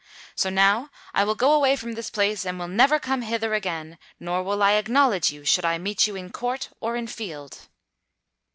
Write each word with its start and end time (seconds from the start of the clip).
So 0.33 0.49
now 0.49 0.89
I 1.13 1.23
will 1.23 1.35
go 1.35 1.51
away 1.53 1.75
from 1.75 1.91
this 1.93 2.09
place 2.09 2.43
and 2.43 2.57
will 2.57 2.67
never 2.67 2.97
come 2.99 3.21
hither 3.21 3.53
again; 3.53 3.99
nor 4.19 4.41
will 4.41 4.63
I 4.63 4.71
acknowledge 4.71 5.31
you 5.31 5.45
should 5.45 5.63
I 5.63 5.77
meet 5.77 6.07
you 6.07 6.15
in 6.15 6.31
court 6.31 6.69
or 6.79 6.95
in 6.95 7.05
field." 7.05 7.67